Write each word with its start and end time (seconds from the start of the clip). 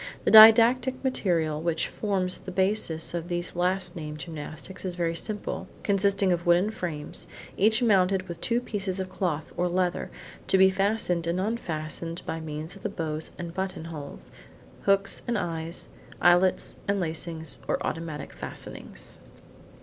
The 0.23 0.31
didactic 0.31 1.03
material 1.03 1.61
which 1.61 1.87
forms 1.87 2.39
the 2.39 2.49
basis 2.51 3.13
of 3.13 3.27
these 3.27 3.55
last 3.55 3.95
named 3.95 4.17
gymnastics 4.17 4.83
is 4.83 4.95
very 4.95 5.13
simple, 5.15 5.67
consisting 5.83 6.31
of 6.31 6.43
wooden 6.47 6.71
frames, 6.71 7.27
each 7.55 7.83
mounted 7.83 8.27
with 8.27 8.41
two 8.41 8.61
pieces 8.61 8.99
of 8.99 9.11
cloth, 9.11 9.53
or 9.55 9.67
leather, 9.67 10.09
to 10.47 10.57
be 10.57 10.71
fastened 10.71 11.27
and 11.27 11.39
unfastened 11.39 12.23
by 12.25 12.39
means 12.39 12.75
of 12.75 12.81
the 12.81 12.89
buttons 12.89 13.29
and 13.37 13.53
buttonholes, 13.53 14.31
books 14.87 15.21
and 15.27 15.37
eyes, 15.37 15.89
eyelets 16.19 16.77
and 16.87 16.99
lacings, 16.99 17.59
or 17.67 17.77
automatic 17.85 18.33
fastenings. 18.33 19.19